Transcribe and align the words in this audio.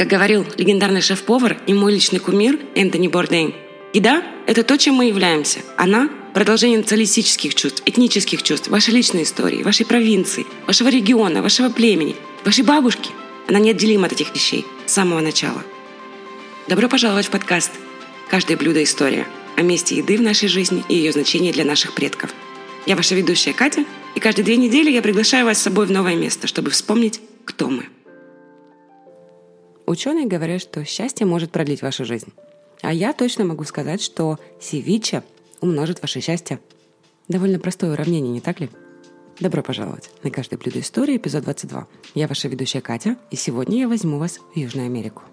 Как 0.00 0.08
говорил 0.08 0.46
легендарный 0.56 1.02
шеф-повар 1.02 1.58
и 1.66 1.74
мой 1.74 1.92
личный 1.92 2.20
кумир 2.20 2.58
Энтони 2.74 3.06
Бордейн, 3.06 3.54
еда– 3.92 4.22
это 4.46 4.62
то, 4.62 4.78
чем 4.78 4.94
мы 4.94 5.04
являемся. 5.04 5.58
Она– 5.76 6.08
продолжение 6.32 6.78
националистических 6.78 7.54
чувств, 7.54 7.82
этнических 7.84 8.42
чувств, 8.42 8.68
вашей 8.68 8.94
личной 8.94 9.24
истории, 9.24 9.62
вашей 9.62 9.84
провинции, 9.84 10.46
вашего 10.66 10.88
региона, 10.88 11.42
вашего 11.42 11.68
племени, 11.68 12.16
вашей 12.46 12.64
бабушки. 12.64 13.10
Она 13.46 13.58
неотделима 13.58 14.06
от 14.06 14.12
этих 14.12 14.34
вещей 14.34 14.64
с 14.86 14.92
самого 14.94 15.20
начала. 15.20 15.62
Добро 16.66 16.88
пожаловать 16.88 17.26
в 17.26 17.30
подкаст 17.30 17.72
«Каждое 18.30 18.56
блюдо– 18.56 18.82
история» 18.84 19.26
о 19.58 19.60
месте 19.60 19.96
еды 19.96 20.16
в 20.16 20.22
нашей 20.22 20.48
жизни 20.48 20.82
и 20.88 20.94
ее 20.94 21.12
значении 21.12 21.52
для 21.52 21.66
наших 21.66 21.92
предков. 21.92 22.30
Я 22.86 22.96
ваша 22.96 23.14
ведущая 23.14 23.52
Катя, 23.52 23.84
и 24.14 24.20
каждые 24.20 24.46
две 24.46 24.56
недели 24.56 24.90
я 24.90 25.02
приглашаю 25.02 25.44
вас 25.44 25.58
с 25.58 25.62
собой 25.62 25.84
в 25.84 25.90
новое 25.90 26.14
место, 26.14 26.46
чтобы 26.46 26.70
вспомнить, 26.70 27.20
кто 27.44 27.68
мы. 27.68 27.84
Ученые 29.90 30.26
говорят, 30.26 30.62
что 30.62 30.84
счастье 30.84 31.26
может 31.26 31.50
продлить 31.50 31.82
вашу 31.82 32.04
жизнь. 32.04 32.32
А 32.80 32.92
я 32.92 33.12
точно 33.12 33.44
могу 33.44 33.64
сказать, 33.64 34.00
что 34.00 34.38
севиче 34.60 35.24
умножит 35.60 36.00
ваше 36.00 36.20
счастье. 36.20 36.60
Довольно 37.26 37.58
простое 37.58 37.94
уравнение, 37.94 38.32
не 38.32 38.40
так 38.40 38.60
ли? 38.60 38.70
Добро 39.40 39.64
пожаловать 39.64 40.08
на 40.22 40.30
«Каждое 40.30 40.58
блюдо 40.58 40.78
истории» 40.78 41.16
эпизод 41.16 41.42
22. 41.42 41.88
Я 42.14 42.28
ваша 42.28 42.46
ведущая 42.46 42.80
Катя, 42.80 43.16
и 43.32 43.36
сегодня 43.36 43.80
я 43.80 43.88
возьму 43.88 44.18
вас 44.18 44.38
в 44.54 44.56
Южную 44.56 44.86
Америку. 44.86 45.24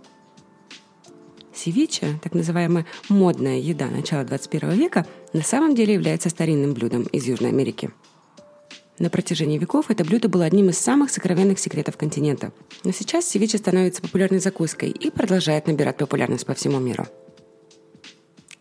Севиче, 1.54 2.20
так 2.24 2.34
называемая 2.34 2.88
модная 3.10 3.60
еда 3.60 3.86
начала 3.86 4.24
21 4.24 4.72
века, 4.72 5.06
на 5.34 5.44
самом 5.44 5.76
деле 5.76 5.94
является 5.94 6.30
старинным 6.30 6.74
блюдом 6.74 7.04
из 7.04 7.28
Южной 7.28 7.52
Америки– 7.52 7.92
на 9.00 9.10
протяжении 9.10 9.58
веков 9.58 9.92
это 9.92 10.04
блюдо 10.04 10.28
было 10.28 10.46
одним 10.46 10.70
из 10.70 10.78
самых 10.78 11.12
сокровенных 11.12 11.60
секретов 11.60 11.98
континента. 11.98 12.52
Но 12.84 12.92
сейчас 12.92 13.30
севиче 13.30 13.58
становится 13.58 14.02
популярной 14.02 14.40
закуской 14.40 14.90
и 14.90 15.12
продолжает 15.12 15.68
набирать 15.68 15.98
популярность 15.98 16.46
по 16.46 16.54
всему 16.54 16.80
миру. 16.80 17.06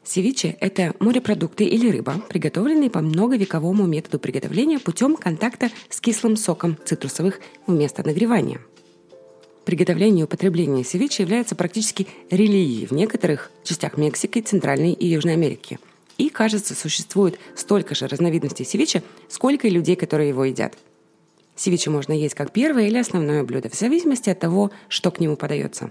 Севиче– 0.04 0.56
это 0.60 0.94
морепродукты 1.00 1.64
или 1.64 1.90
рыба, 1.90 2.14
приготовленные 2.28 2.90
по 2.90 3.00
многовековому 3.00 3.86
методу 3.86 4.18
приготовления 4.18 4.78
путем 4.78 5.16
контакта 5.16 5.70
с 5.88 6.00
кислым 6.00 6.36
соком 6.36 6.78
цитрусовых 6.84 7.40
вместо 7.66 8.06
нагревания. 8.06 8.60
Приготовление 9.64 10.20
и 10.20 10.24
употребление 10.24 10.84
севиче 10.84 11.24
является 11.24 11.56
практически 11.56 12.06
религией 12.30 12.86
в 12.86 12.92
некоторых 12.92 13.50
частях 13.64 13.96
Мексики, 13.96 14.40
Центральной 14.40 14.92
и 14.92 15.06
Южной 15.08 15.32
Америки– 15.32 15.80
и, 16.18 16.28
кажется, 16.28 16.74
существует 16.74 17.38
столько 17.54 17.94
же 17.94 18.06
разновидностей 18.06 18.64
севиче, 18.64 19.02
сколько 19.28 19.66
и 19.66 19.70
людей, 19.70 19.96
которые 19.96 20.30
его 20.30 20.44
едят. 20.44 20.76
Севиче 21.54 21.90
можно 21.90 22.12
есть 22.12 22.34
как 22.34 22.52
первое 22.52 22.86
или 22.88 22.98
основное 22.98 23.42
блюдо, 23.42 23.70
в 23.70 23.74
зависимости 23.74 24.28
от 24.28 24.38
того, 24.38 24.70
что 24.88 25.10
к 25.10 25.20
нему 25.20 25.36
подается. 25.36 25.90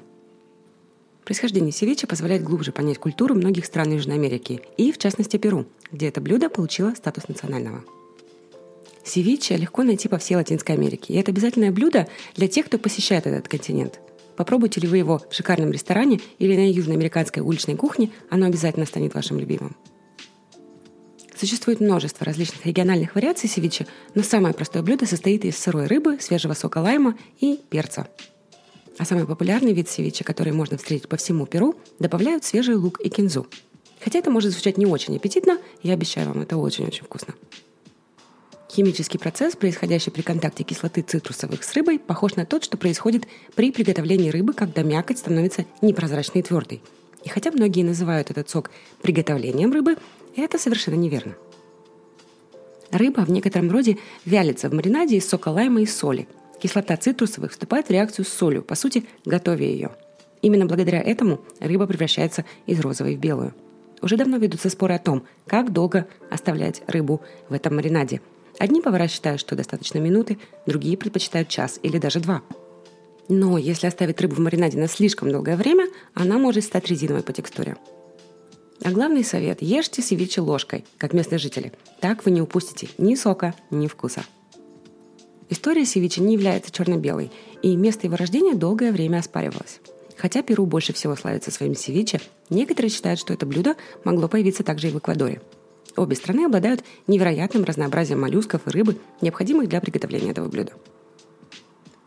Происхождение 1.26 1.72
севиче 1.72 2.06
позволяет 2.06 2.44
глубже 2.44 2.72
понять 2.72 3.00
культуру 3.00 3.34
многих 3.34 3.66
стран 3.66 3.92
Южной 3.92 4.16
Америки 4.16 4.62
и, 4.78 4.92
в 4.92 5.00
частности, 5.00 5.38
Перу, 5.38 5.66
где 5.92 6.08
это 6.08 6.22
блюдо 6.22 6.50
получило 6.50 6.92
статус 6.92 7.28
национального. 7.28 7.84
Севиче 9.04 9.58
легко 9.58 9.84
найти 9.84 10.08
по 10.08 10.20
всей 10.20 10.36
Латинской 10.36 10.76
Америке, 10.76 11.14
и 11.14 11.18
это 11.18 11.32
обязательное 11.32 11.72
блюдо 11.72 12.08
для 12.36 12.48
тех, 12.48 12.68
кто 12.68 12.78
посещает 12.78 13.26
этот 13.26 13.48
континент. 13.48 14.00
Попробуйте 14.36 14.82
ли 14.82 14.88
вы 14.88 14.98
его 14.98 15.20
в 15.30 15.34
шикарном 15.34 15.72
ресторане 15.72 16.20
или 16.38 16.56
на 16.56 16.72
южноамериканской 16.72 17.42
уличной 17.42 17.76
кухне, 17.76 18.12
оно 18.30 18.46
обязательно 18.46 18.86
станет 18.86 19.16
вашим 19.16 19.40
любимым. 19.40 19.76
Существует 21.38 21.82
множество 21.82 22.26
различных 22.26 22.66
региональных 22.66 23.16
вариаций 23.16 23.50
севиче, 23.50 23.88
но 24.14 24.24
самое 24.24 24.54
простое 24.54 24.82
блюдо 24.84 25.06
состоит 25.06 25.44
из 25.44 25.58
сырой 25.58 25.88
рыбы, 25.88 26.18
свежего 26.22 26.54
сока 26.54 26.78
лайма 26.78 27.18
и 27.40 27.60
перца. 27.70 28.08
А 28.98 29.04
самый 29.04 29.28
популярный 29.28 29.74
вид 29.74 29.90
севиче, 29.90 30.24
который 30.24 30.54
можно 30.54 30.78
встретить 30.78 31.10
по 31.10 31.18
всему 31.18 31.46
Перу, 31.46 31.76
добавляют 32.00 32.46
свежий 32.46 32.76
лук 32.76 33.02
и 33.02 33.10
кинзу. 33.10 33.46
Хотя 34.02 34.20
это 34.20 34.32
может 34.32 34.52
звучать 34.54 34.78
не 34.78 34.86
очень 34.86 35.18
аппетитно, 35.18 35.58
я 35.84 35.94
обещаю 35.94 36.30
вам, 36.30 36.42
это 36.42 36.56
очень-очень 36.56 37.04
вкусно. 37.04 37.34
Химический 38.72 39.20
процесс, 39.20 39.56
происходящий 39.58 40.12
при 40.12 40.22
контакте 40.22 40.64
кислоты 40.64 41.02
цитрусовых 41.02 41.64
с 41.64 41.74
рыбой, 41.74 42.00
похож 42.00 42.36
на 42.36 42.46
тот, 42.46 42.64
что 42.64 42.78
происходит 42.78 43.26
при 43.56 43.72
приготовлении 43.72 44.30
рыбы, 44.30 44.54
когда 44.54 44.84
мякоть 44.84 45.18
становится 45.18 45.66
непрозрачной 45.82 46.42
и 46.42 46.44
твердой. 46.44 46.82
И 47.24 47.30
хотя 47.30 47.52
многие 47.52 47.84
называют 47.84 48.32
этот 48.32 48.50
сок 48.50 48.70
приготовлением 49.02 49.74
рыбы, 49.74 49.98
это 50.42 50.58
совершенно 50.58 50.96
неверно. 50.96 51.36
Рыба 52.92 53.22
в 53.22 53.32
некотором 53.32 53.72
роде 53.72 53.98
вялится 54.26 54.70
в 54.70 54.74
маринаде 54.74 55.18
из 55.18 55.28
сока 55.28 55.50
лайма 55.50 55.82
и 55.82 55.86
соли. 55.86 56.28
Кислота 56.62 56.96
цитрусовых 56.96 57.52
вступает 57.52 57.88
в 57.88 57.92
реакцию 57.92 58.26
с 58.26 58.30
солью, 58.30 58.64
по 58.64 58.76
сути, 58.76 59.06
готовя 59.26 59.66
ее. 59.66 59.92
Именно 60.42 60.66
благодаря 60.66 61.02
этому 61.02 61.42
рыба 61.60 61.88
превращается 61.88 62.46
из 62.66 62.80
розовой 62.80 63.16
в 63.16 63.20
белую. 63.20 63.54
Уже 64.02 64.18
давно 64.18 64.38
ведутся 64.38 64.70
споры 64.70 64.94
о 64.94 65.00
том, 65.00 65.24
как 65.48 65.74
долго 65.74 66.08
оставлять 66.30 66.84
рыбу 66.88 67.22
в 67.50 67.54
этом 67.54 67.76
маринаде. 67.76 68.22
Одни 68.60 68.82
повара 68.82 69.08
считают, 69.08 69.42
что 69.42 69.56
достаточно 69.56 69.98
минуты, 69.98 70.38
другие 70.66 70.98
предпочитают 70.98 71.50
час 71.50 71.80
или 71.82 71.98
даже 71.98 72.20
два. 72.20 72.42
Но 73.28 73.58
если 73.58 73.88
оставить 73.88 74.22
рыбу 74.22 74.36
в 74.36 74.40
маринаде 74.40 74.78
на 74.78 74.88
слишком 74.88 75.32
долгое 75.32 75.58
время, 75.58 75.88
она 76.14 76.38
может 76.38 76.64
стать 76.64 76.88
резиновой 76.88 77.24
по 77.24 77.34
текстуре. 77.34 77.76
А 78.84 78.92
главный 78.92 79.24
совет– 79.24 79.60
ешьте 79.62 80.02
севиче 80.02 80.42
ложкой, 80.42 80.86
как 80.98 81.14
местные 81.14 81.40
жители. 81.40 81.72
Так 82.02 82.26
вы 82.26 82.32
не 82.32 82.42
упустите 82.42 82.90
ни 82.98 83.16
сока, 83.16 83.56
ни 83.72 83.88
вкуса. 83.88 84.24
История 85.50 85.86
севиче 85.86 86.22
не 86.22 86.34
является 86.34 86.72
черно-белой, 86.72 87.32
и 87.62 87.76
место 87.76 88.08
его 88.08 88.16
рождения 88.16 88.54
долгое 88.54 88.92
время 88.92 89.20
оспаривалось. 89.20 89.80
Хотя 90.18 90.42
Перу 90.42 90.66
больше 90.66 90.94
всего 90.94 91.16
славится 91.16 91.52
своим 91.52 91.76
севиче, 91.76 92.20
некоторые 92.50 92.90
считают, 92.90 93.20
что 93.20 93.34
это 93.34 93.46
блюдо 93.46 93.76
могло 94.04 94.28
появиться 94.28 94.64
также 94.64 94.90
и 94.90 94.92
в 94.92 94.98
Эквадоре. 94.98 95.42
Обе 95.96 96.16
страны 96.16 96.46
обладают 96.46 96.84
невероятным 97.08 97.64
разнообразием 97.64 98.22
моллюсков 98.22 98.68
и 98.68 98.70
рыбы, 98.70 98.98
необходимых 99.22 99.70
для 99.70 99.80
приготовления 99.82 100.32
этого 100.32 100.50
блюда. 100.50 100.74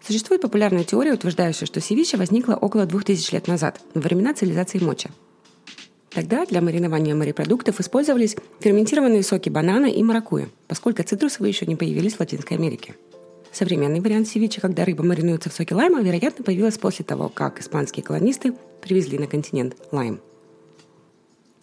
Существует 0.07 0.43
популярная 0.43 0.85
теория, 0.85 1.13
утверждающая, 1.13 1.67
что 1.67 1.81
севиче 1.81 2.17
возникла 2.17 2.55
около 2.55 2.87
2000 2.87 3.33
лет 3.35 3.47
назад, 3.47 3.81
во 3.95 4.01
времена 4.01 4.35
цивилизации 4.35 4.79
Моча– 4.79 5.11
Тогда 6.11 6.47
для 6.47 6.63
маринования 6.63 7.15
морепродуктов 7.15 7.81
использовались 7.81 8.37
ферментированные 8.61 9.23
соки 9.23 9.51
банана 9.51 9.87
и 9.87 10.03
маракуйя, 10.03 10.49
поскольку 10.67 11.03
цитрусовые 11.03 11.51
еще 11.51 11.67
не 11.67 11.77
появились 11.77 12.15
в 12.15 12.21
Латинской 12.21 12.57
Америке. 12.57 12.95
Современный 13.53 14.01
вариант 14.01 14.29
севиче, 14.29 14.61
когда 14.61 14.85
рыба 14.85 15.05
маринуется 15.05 15.51
в 15.51 15.53
соке 15.53 15.75
лайма, 15.75 16.01
вероятно, 16.01 16.45
появилась 16.45 16.79
после 16.79 17.05
того, 17.05 17.29
как 17.29 17.61
испанские 17.61 18.03
колонисты 18.03 18.55
привезли 18.81 19.19
на 19.19 19.27
континент 19.27 19.77
лайм. 19.93 20.21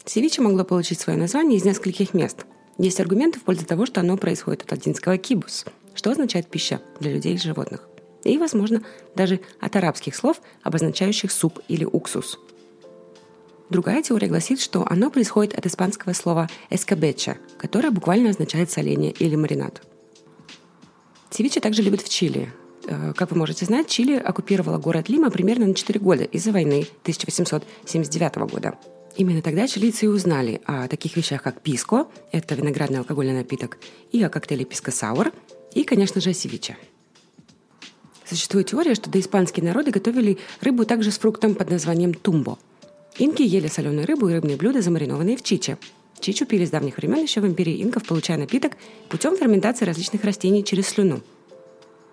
Севиче 0.05 0.41
могло 0.41 0.63
получить 0.63 0.99
свое 0.99 1.17
название 1.17 1.57
из 1.57 1.65
нескольких 1.65 2.13
мест. 2.13 2.45
Есть 2.77 2.99
аргументы 2.99 3.39
в 3.39 3.43
пользу 3.43 3.65
того, 3.65 3.85
что 3.85 4.01
оно 4.01 4.17
происходит 4.17 4.63
от 4.63 4.71
латинского 4.71 5.17
«кибус», 5.17 5.65
что 5.95 6.11
означает 6.11 6.47
«пища» 6.47 6.81
для 6.99 7.13
людей 7.13 7.35
и 7.35 7.39
животных. 7.39 7.87
И, 8.23 8.37
возможно, 8.37 8.83
даже 9.15 9.39
от 9.59 9.75
арабских 9.75 10.15
слов, 10.15 10.41
обозначающих 10.61 11.31
суп 11.31 11.59
или 11.67 11.85
уксус– 11.85 12.39
Другая 13.69 14.03
теория 14.03 14.27
гласит, 14.27 14.61
что 14.61 14.85
оно 14.87 15.09
происходит 15.09 15.57
от 15.57 15.65
испанского 15.65 16.13
слова 16.13 16.47
«эскабеча», 16.69 17.37
которое 17.57 17.89
буквально 17.89 18.29
означает 18.29 18.69
соление 18.69 19.11
или 19.11 19.35
маринад. 19.35 19.81
Севиче 21.31 21.59
также 21.59 21.81
любят 21.81 22.01
в 22.01 22.09
Чили. 22.09 22.53
Э, 22.85 23.13
как 23.15 23.31
вы 23.31 23.37
можете 23.37 23.65
знать, 23.65 23.87
Чили 23.87 24.15
оккупировала 24.15 24.77
город 24.77 25.09
Лима 25.09 25.31
примерно 25.31 25.65
на 25.65 25.73
4 25.73 25.99
года 25.99 26.23
из-за 26.25 26.51
войны 26.51 26.87
1879 27.01 28.35
года. 28.51 28.75
Именно 29.17 29.41
тогда 29.41 29.67
чилийцы 29.67 30.05
и 30.05 30.09
узнали 30.09 30.61
о 30.65 30.87
таких 30.87 31.15
вещах, 31.15 31.41
как 31.41 31.61
писко, 31.61 32.07
это 32.31 32.53
виноградный 32.53 32.99
алкогольный 32.99 33.33
напиток, 33.33 33.79
и 34.11 34.21
о 34.21 34.29
коктейле 34.29 34.65
писко-саур, 34.65 35.31
и, 35.73 35.83
конечно 35.83 36.21
же, 36.21 36.29
о 36.29 36.33
севиче. 36.33 36.77
Существует 38.25 38.67
теория, 38.67 38.93
что 38.93 39.09
доиспанские 39.09 39.65
народы 39.65 39.91
готовили 39.91 40.37
рыбу 40.61 40.85
также 40.85 41.11
с 41.11 41.17
фруктом 41.17 41.55
под 41.55 41.71
названием 41.71 42.13
тумбо– 42.13 42.59
Инки 43.17 43.43
ели 43.43 43.67
соленую 43.67 44.05
рыбу 44.07 44.27
и 44.27 44.33
рыбные 44.33 44.57
блюда, 44.57 44.81
замаринованные 44.81 45.37
в 45.37 45.43
чиче. 45.43 45.77
Чичу 46.19 46.45
пили 46.45 46.65
с 46.65 46.69
давних 46.69 46.97
времен 46.97 47.21
еще 47.21 47.39
в 47.39 47.47
империи 47.47 47.81
инков, 47.81 48.03
получая 48.03 48.37
напиток 48.37 48.73
путем 49.09 49.37
ферментации 49.37 49.85
различных 49.85 50.23
растений 50.25 50.65
через 50.65 50.87
слюну. 50.89 51.21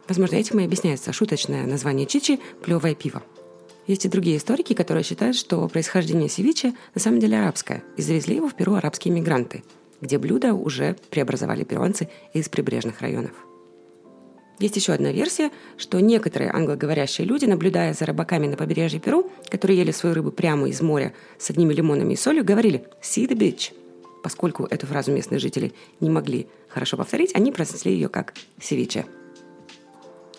Возможно, 0.07 0.37
этим 0.37 0.61
и 0.61 0.65
объясняется 0.65 1.13
шуточное 1.13 1.67
название 1.67 2.07
чичи– 2.07 2.39
плевое 2.63 2.95
пиво. 2.95 3.23
Есть 3.89 4.05
и 4.05 4.09
другие 4.09 4.37
историки, 4.37 4.75
которые 4.75 5.03
считают, 5.03 5.37
что 5.37 5.67
происхождение 5.69 6.29
севиче 6.29 6.73
на 6.95 7.01
самом 7.01 7.19
деле 7.19 7.39
арабское, 7.39 7.83
и 7.97 8.03
завезли 8.03 8.37
его 8.37 8.49
в 8.49 8.55
Перу 8.55 8.75
арабские 8.75 9.13
мигранты, 9.13 9.65
где 10.01 10.19
блюдо 10.19 10.55
уже 10.55 10.97
преобразовали 11.11 11.65
перуанцы 11.65 12.09
из 12.33 12.49
прибрежных 12.49 13.01
районов. 13.01 13.33
Есть 14.63 14.77
еще 14.77 14.93
одна 14.93 15.11
версия, 15.11 15.51
что 15.77 15.99
некоторые 15.99 16.53
англоговорящие 16.53 17.27
люди, 17.27 17.47
наблюдая 17.47 17.95
за 17.95 18.07
рыбаками 18.07 18.47
на 18.47 18.57
побережье 18.57 19.01
Перу, 19.01 19.29
которые 19.51 19.77
ели 19.79 19.91
свою 19.91 20.15
рыбу 20.15 20.31
прямо 20.31 20.69
из 20.69 20.81
моря 20.81 21.15
с 21.37 21.51
одними 21.51 21.75
лимонами 21.75 22.13
и 22.13 22.17
солью, 22.17 22.45
говорили 22.45 22.85
«see 23.03 23.27
the 23.27 23.37
beach». 23.37 23.73
Поскольку 24.23 24.65
эту 24.65 24.87
фразу 24.87 25.11
местные 25.11 25.41
жители 25.41 25.73
не 25.99 26.11
могли 26.11 26.47
хорошо 26.69 26.97
повторить, 26.97 27.35
они 27.35 27.51
произнесли 27.51 27.93
ее 27.93 28.09
как 28.09 28.35
«севиче». 28.61 29.05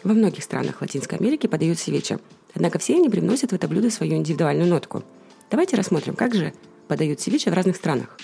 Во 0.06 0.14
многих 0.14 0.46
странах 0.46 0.80
Латинской 0.80 1.18
Америки 1.18 1.48
подают 1.48 1.78
севиче, 1.78 2.20
Однако 2.56 2.80
все 2.80 2.96
они 2.96 3.10
привносят 3.10 3.52
в 3.52 3.56
это 3.56 3.68
блюдо 3.68 3.90
свою 3.90 4.16
индивидуальную 4.16 4.70
нотку. 4.70 5.04
Давайте 5.52 5.76
рассмотрим, 5.76 6.16
как 6.16 6.34
же 6.34 6.54
подают 6.88 7.20
севиче 7.20 7.52
в 7.52 7.56
разных 7.56 7.76
странах. 7.76 8.18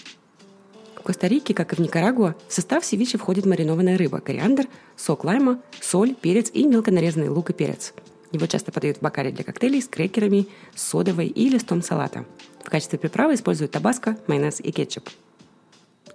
Коста-Рике, 1.10 1.56
как 1.56 1.74
и 1.74 1.76
в 1.76 1.80
Никарагуа, 1.80 2.36
в 2.48 2.54
состав 2.54 2.86
севиче 2.86 3.18
входит 3.18 3.48
маринованная 3.48 3.98
рыба, 3.98 4.20
кориандр, 4.20 4.68
сок 4.96 5.24
лайма, 5.24 5.60
соль, 5.82 6.14
перец 6.14 6.52
и 6.54 6.64
мелко 6.68 6.92
нарезанный 6.92 7.30
лук 7.30 7.50
и 7.50 7.54
перец. 7.54 7.94
Его 8.32 8.46
часто 8.46 8.72
подают 8.72 8.98
в 8.98 9.02
бокале 9.02 9.32
для 9.32 9.44
коктейлей 9.44 9.82
с 9.82 9.88
крекерами, 9.88 10.46
содовой 10.76 11.26
и 11.26 11.50
листом 11.50 11.82
салата. 11.82 12.26
В 12.64 12.70
качестве 12.70 13.00
приправы 13.00 13.34
используют 13.34 13.72
табаско, 13.72 14.20
майонез 14.28 14.60
и 14.60 14.72
кетчуп. 14.72 15.10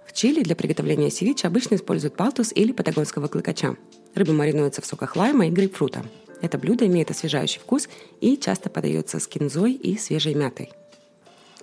В 0.07 0.13
Чили 0.13 0.41
для 0.43 0.55
приготовления 0.55 1.11
севиче 1.11 1.47
обычно 1.47 1.75
используют 1.75 2.15
палтус 2.15 2.53
или 2.55 2.71
патагонского 2.71 3.27
клыкача. 3.27 3.75
Рыба 4.13 4.31
маринуется 4.31 4.81
в 4.81 4.85
соках 4.85 5.17
лайма 5.17 5.47
и 5.47 5.51
грейпфрута. 5.51 6.05
Это 6.41 6.57
блюдо 6.57 6.85
имеет 6.85 7.11
освежающий 7.11 7.59
вкус 7.59 7.89
и 8.21 8.37
часто 8.37 8.69
подается 8.69 9.19
с 9.19 9.27
кинзой 9.27 9.73
и 9.73 9.97
свежей 9.97 10.35
мятой. 10.35 10.71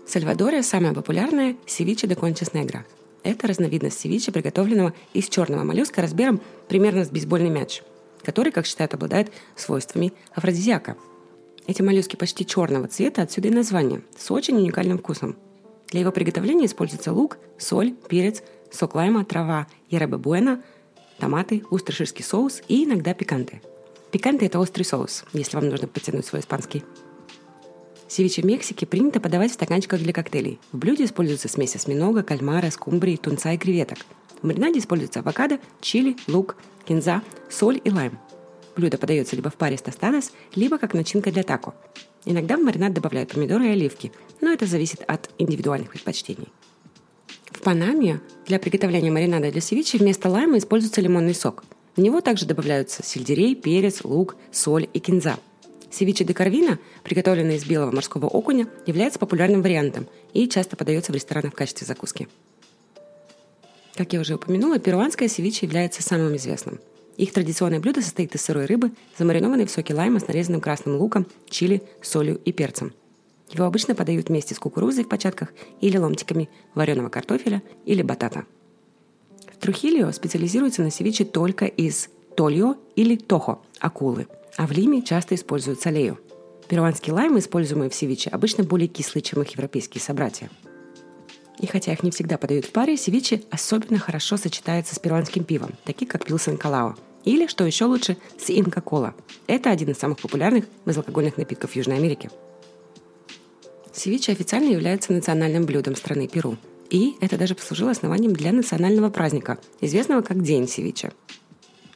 В 0.07 0.11
Сальвадоре 0.11 0.63
самое 0.63 0.93
популярное– 0.93 1.57
севиче 1.67 2.07
де 2.07 2.15
кончес 2.15 2.53
негра. 2.53 2.85
Это 3.23 3.47
разновидность 3.47 4.01
севиче, 4.01 4.33
приготовленного 4.33 4.95
из 5.13 5.29
черного 5.29 5.65
моллюска 5.65 6.03
размером 6.03 6.41
примерно 6.69 7.05
с 7.05 7.11
бейсбольный 7.11 7.51
мяч, 7.51 7.83
который, 8.23 8.53
как 8.53 8.67
считают, 8.67 8.95
обладает 8.95 9.33
свойствами 9.57 10.13
афродизиака. 10.35 10.97
Эти 11.67 11.83
моллюски 11.83 12.17
почти 12.17 12.45
черного 12.45 12.89
цвета, 12.89 13.23
отсюда 13.23 13.49
и 13.49 13.53
название, 13.53 14.03
с 14.17 14.31
очень 14.31 14.57
уникальным 14.57 14.99
вкусом. 14.99 15.37
Для 15.91 16.01
его 16.01 16.11
приготовления 16.11 16.67
используется 16.67 17.13
лук, 17.13 17.39
соль, 17.59 17.95
перец, 18.09 18.43
сок 18.73 18.95
лайма, 18.95 19.25
трава, 19.25 19.69
ярабе 19.89 20.17
буэна, 20.17 20.63
томаты, 21.19 21.63
устрыширский 21.71 22.25
соус 22.25 22.63
и 22.67 22.85
иногда 22.85 23.15
пиканты. 23.15 23.63
Пиканты– 24.11 24.47
это 24.47 24.59
острый 24.59 24.83
соус, 24.83 25.25
если 25.33 25.57
вам 25.57 25.69
нужно 25.69 25.87
потянуть 25.87 26.27
свой 26.27 26.41
испанский. 26.41 26.83
Севиче 28.13 28.43
в 28.43 28.45
Мексике 28.45 28.85
принято 28.85 29.21
подавать 29.21 29.53
в 29.53 29.55
стаканчиках 29.55 30.03
для 30.03 30.13
коктейлей. 30.13 30.59
В 30.71 30.77
блюде 30.77 31.07
используются 31.07 31.49
смеси 31.49 31.79
осьминога, 31.79 32.23
кальмара, 32.23 32.69
скумбрии, 32.69 33.17
тунца 33.17 33.55
и 33.55 33.57
креветок. 33.57 34.01
В 34.43 34.47
маринаде 34.47 34.81
используется 34.81 35.21
авокадо, 35.21 35.59
чили, 35.81 36.19
лук, 36.27 36.57
кинза, 36.85 37.23
соль 37.49 37.81
и 37.83 37.91
лайм. 37.91 38.19
Блюдо 38.77 38.99
подается 38.99 39.35
либо 39.35 39.49
в 39.49 39.55
паре 39.55 39.79
с 39.79 39.81
тостадос, 39.81 40.33
либо 40.55 40.77
как 40.77 40.93
начинка 40.93 41.33
для 41.33 41.43
тако. 41.43 41.75
Иногда 42.27 42.59
в 42.59 42.61
маринад 42.61 42.93
добавляют 42.93 43.31
помидоры 43.31 43.69
и 43.69 43.71
оливки, 43.71 44.13
но 44.43 44.53
это 44.53 44.67
зависит 44.67 45.03
от 45.07 45.31
индивидуальных 45.39 45.89
предпочтений. 45.89 46.49
В 47.47 47.63
Панаме 47.63 48.21
для 48.47 48.59
приготовления 48.59 49.11
маринада 49.11 49.51
для 49.51 49.63
севиче 49.63 49.97
вместо 49.97 50.29
лайма 50.29 50.59
используется 50.59 51.01
лимонный 51.01 51.35
сок. 51.35 51.65
В 51.97 52.01
него 52.03 52.21
также 52.21 52.45
добавляются 52.45 53.03
сельдерей, 53.03 53.55
перец, 53.55 54.05
лук, 54.05 54.37
соль 54.51 54.87
и 54.93 54.99
кинза– 55.01 55.39
Севиче 55.93 56.25
де 56.25 56.33
карвина, 56.33 56.79
приготовленный 57.05 57.57
из 57.57 57.67
белого 57.67 57.91
морского 57.91 58.27
окуня, 58.27 58.67
является 58.87 59.19
популярным 59.19 59.61
вариантом 59.61 60.07
и 60.33 60.49
часто 60.49 60.75
подается 60.75 61.13
в 61.13 61.15
ресторанах 61.15 61.53
в 61.53 61.57
качестве 61.57 61.87
закуски. 61.87 62.29
Как 63.95 64.15
я 64.15 64.21
уже 64.21 64.37
упомянула, 64.37 64.79
перуанское 64.79 65.29
севиче 65.29 65.67
является 65.67 66.03
самым 66.03 66.35
известным. 66.37 66.81
Их 67.19 67.31
традиционное 67.35 67.79
блюдо 67.79 68.01
состоит 68.01 68.35
из 68.35 68.41
сырой 68.41 68.65
рыбы, 68.65 68.91
замаринованной 69.19 69.67
в 69.67 69.71
соке 69.71 69.93
лайма 69.93 70.19
с 70.19 70.27
нарезанным 70.27 70.63
красным 70.63 70.97
луком, 70.97 71.27
чили, 71.51 71.83
солью 72.01 72.41
и 72.43 72.53
перцем. 72.53 72.95
Его 73.51 73.67
обычно 73.67 73.95
подают 73.95 74.31
вместе 74.31 74.55
с 74.55 74.59
кукурузой 74.59 75.05
в 75.05 75.09
початках 75.09 75.53
или 75.83 75.99
ломтиками 75.99 76.49
вареного 76.75 77.11
картофеля 77.11 77.63
или 77.85 78.01
батата. 78.01 78.47
В 79.53 79.59
Трухильо 79.59 80.11
специализируется 80.13 80.81
на 80.81 80.91
севиче 80.91 81.27
только 81.27 81.67
из 81.67 82.09
тольо 82.35 82.77
или 82.97 83.17
тохо– 83.17 83.59
акулы– 83.79 84.27
а 84.57 84.67
в 84.67 84.73
Лиме 84.73 85.03
часто 85.03 85.35
используют 85.35 85.81
солею. 85.81 86.19
Перуанский 86.69 87.13
лайм, 87.13 87.39
используемый 87.39 87.91
в 87.91 87.95
севиче, 87.95 88.31
обычно 88.31 88.65
более 88.65 88.89
кислый, 88.89 89.23
чем 89.23 89.43
их 89.43 89.51
европейские 89.51 90.01
собратья. 90.01 90.51
И 91.59 91.67
хотя 91.67 91.93
их 91.93 92.03
не 92.03 92.11
всегда 92.11 92.39
подают 92.39 92.65
в 92.65 92.73
паре, 92.73 92.97
севиче 92.97 93.43
особенно 93.51 93.99
хорошо 93.99 94.37
сочетается 94.37 94.95
с 94.95 94.99
перуанским 94.99 95.45
пивом, 95.45 95.73
таким 95.85 96.09
как 96.09 96.25
Пилсен 96.25 96.57
Калао. 96.57 96.97
Или, 97.25 97.47
что 97.47 97.65
еще 97.65 97.85
лучше, 97.85 98.17
с 98.39 98.51
Инка-Кола. 98.51 99.15
Это 99.47 99.71
один 99.71 99.91
из 99.91 99.99
самых 99.99 100.19
популярных 100.19 100.65
безалкогольных 100.87 101.37
напитков 101.37 101.77
Южной 101.77 101.99
Америке. 101.99 102.31
Севиче 103.93 104.33
официально 104.33 104.71
является 104.71 105.13
национальным 105.13 105.65
блюдом 105.65 105.95
страны 105.95 106.27
Перу. 106.27 106.57
И 106.91 107.15
это 107.21 107.39
даже 107.39 107.55
послужило 107.55 107.93
основанием 107.93 108.33
для 108.33 108.53
национального 108.53 109.11
праздника, 109.11 109.59
известного 109.81 110.23
как 110.23 110.43
День 110.43 110.67
севиче. 110.67 111.13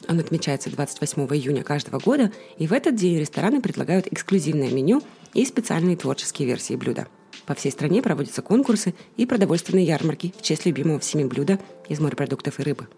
Он 0.09 0.21
отмечается 0.21 0.71
28 0.71 1.23
июня 1.35 1.63
каждого 1.63 1.99
года, 1.99 2.33
и 2.59 2.67
в 2.67 2.73
этот 2.73 2.95
день 2.95 3.19
рестораны 3.19 3.61
предлагают 3.61 4.07
эксклюзивное 4.07 4.71
меню 4.71 5.03
и 5.35 5.45
специальные 5.45 5.97
творческие 5.97 6.47
версии 6.47 6.75
блюда. 6.75 7.09
По 7.45 7.55
всей 7.55 7.71
стране 7.71 8.03
проводятся 8.03 8.43
конкурсы 8.43 8.95
и 9.17 9.27
продовольственные 9.27 9.85
ярмарки 9.85 10.33
в 10.39 10.43
честь 10.43 10.67
любимого 10.67 10.99
всеми 11.01 11.25
блюда 11.25 11.59
из 11.89 12.01
морепродуктов 12.01 12.61
и 12.61 12.63
рыбы. 12.63 12.89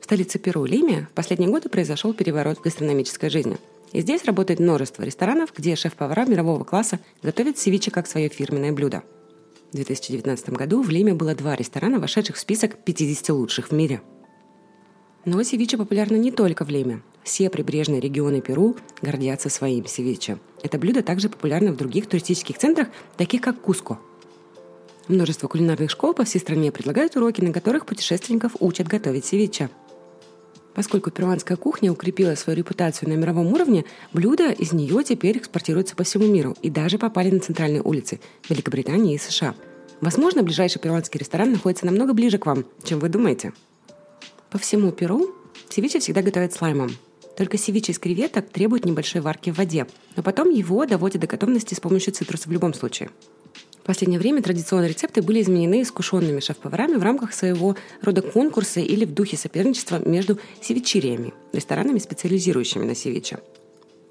В 0.00 0.04
столице 0.04 0.38
Перу, 0.38 0.64
Лиме, 0.64 1.08
в 1.10 1.14
последние 1.14 1.50
годы 1.50 1.68
произошел 1.68 2.14
переворот 2.14 2.58
в 2.58 2.62
гастрономической 2.62 3.30
жизни. 3.30 3.58
И 3.92 4.00
здесь 4.00 4.24
работает 4.24 4.60
множество 4.60 5.02
ресторанов, 5.02 5.52
где 5.54 5.76
шеф-повара 5.76 6.26
мирового 6.26 6.64
класса 6.64 6.98
готовят 7.22 7.58
севиче 7.58 7.90
как 7.90 8.06
свое 8.06 8.28
фирменное 8.28 8.72
блюдо. 8.72 9.02
В 9.72 9.76
2019 9.76 10.50
году 10.50 10.82
в 10.82 10.88
Лиме 10.88 11.14
было 11.14 11.34
два 11.34 11.56
ресторана, 11.56 11.98
вошедших 11.98 12.36
в 12.36 12.38
список 12.38 12.76
50 12.84 13.30
лучших 13.30 13.68
в 13.68 13.72
мире– 13.72 14.00
но 15.28 15.42
севиче 15.42 15.76
популярно 15.76 16.16
не 16.16 16.32
только 16.32 16.64
в 16.64 16.70
Лиме. 16.70 17.02
Все 17.22 17.50
прибрежные 17.50 18.00
регионы 18.00 18.40
Перу 18.40 18.76
гордятся 19.02 19.50
своим 19.50 19.86
севиче. 19.86 20.38
Это 20.62 20.78
блюдо 20.78 21.02
также 21.02 21.28
популярно 21.28 21.72
в 21.72 21.76
других 21.76 22.08
туристических 22.08 22.56
центрах, 22.56 22.88
таких 23.16 23.42
как 23.42 23.60
Куско. 23.60 23.98
Множество 25.06 25.46
кулинарных 25.48 25.90
школ 25.90 26.14
по 26.14 26.24
всей 26.24 26.38
стране 26.38 26.72
предлагают 26.72 27.16
уроки, 27.16 27.42
на 27.42 27.52
которых 27.52 27.84
путешественников 27.84 28.52
учат 28.60 28.88
готовить 28.88 29.26
севиче. 29.26 29.68
Поскольку 30.74 31.10
перуанская 31.10 31.56
кухня 31.56 31.92
укрепила 31.92 32.34
свою 32.34 32.58
репутацию 32.58 33.08
на 33.08 33.14
мировом 33.14 33.52
уровне, 33.52 33.84
блюда 34.12 34.50
из 34.50 34.72
нее 34.72 35.02
теперь 35.04 35.36
экспортируются 35.36 35.96
по 35.96 36.04
всему 36.04 36.26
миру 36.26 36.56
и 36.62 36.70
даже 36.70 36.98
попали 36.98 37.30
на 37.30 37.40
центральные 37.40 37.82
улицы 37.82 38.20
Великобритании 38.48 39.14
и 39.14 39.18
США. 39.18 39.54
Возможно, 40.00 40.42
ближайший 40.42 40.78
перуанский 40.78 41.18
ресторан 41.18 41.52
находится 41.52 41.84
намного 41.84 42.14
ближе 42.14 42.38
к 42.38 42.46
вам, 42.46 42.64
чем 42.84 43.00
вы 43.00 43.08
думаете. 43.08 43.52
По 44.50 44.58
всему 44.58 44.92
Перу 44.92 45.34
севиче 45.68 45.98
всегда 45.98 46.22
готовят 46.22 46.54
с 46.54 46.60
лаймом. 46.60 46.90
Только 47.36 47.58
севиче 47.58 47.92
из 47.92 47.98
креветок 47.98 48.48
требует 48.48 48.84
небольшой 48.84 49.20
варки 49.20 49.50
в 49.50 49.58
воде, 49.58 49.86
но 50.16 50.22
потом 50.22 50.50
его 50.50 50.86
доводят 50.86 51.20
до 51.20 51.26
готовности 51.26 51.74
с 51.74 51.80
помощью 51.80 52.14
цитруса 52.14 52.48
в 52.48 52.52
любом 52.52 52.72
случае. 52.72 53.10
В 53.82 53.82
последнее 53.88 54.18
время 54.18 54.42
традиционные 54.42 54.88
рецепты 54.88 55.22
были 55.22 55.42
изменены 55.42 55.82
искушенными 55.82 56.40
шеф-поварами 56.40 56.96
в 56.96 57.02
рамках 57.02 57.32
своего 57.32 57.76
рода 58.02 58.22
конкурса 58.22 58.80
или 58.80 59.04
в 59.04 59.14
духе 59.14 59.36
соперничества 59.36 60.00
между 60.06 60.38
севичериями, 60.60 61.32
ресторанами, 61.52 61.98
специализирующими 61.98 62.84
на 62.84 62.94
севиче. 62.94 63.38